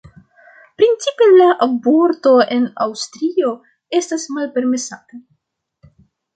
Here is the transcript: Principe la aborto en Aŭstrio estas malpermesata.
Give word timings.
Principe 0.81 1.27
la 1.41 1.49
aborto 1.65 2.33
en 2.57 2.67
Aŭstrio 2.87 3.53
estas 4.01 4.29
malpermesata. 4.41 5.25